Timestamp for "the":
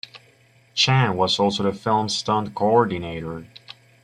1.61-1.71